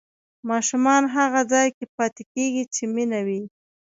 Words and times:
ماشومان 0.49 1.03
هغه 1.15 1.41
ځای 1.51 1.67
کې 1.77 1.85
پاتې 1.95 2.23
کېږي 2.33 2.63
چې 2.75 2.83
مینه 2.93 3.19
وي. 3.27 3.41